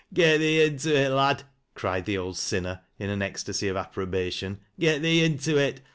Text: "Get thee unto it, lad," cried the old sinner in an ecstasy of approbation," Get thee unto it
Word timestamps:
"Get 0.11 0.39
thee 0.39 0.65
unto 0.65 0.89
it, 0.95 1.09
lad," 1.09 1.43
cried 1.75 2.05
the 2.07 2.17
old 2.17 2.35
sinner 2.35 2.81
in 2.97 3.11
an 3.11 3.21
ecstasy 3.21 3.67
of 3.67 3.77
approbation," 3.77 4.59
Get 4.79 5.03
thee 5.03 5.23
unto 5.23 5.57
it 5.59 5.81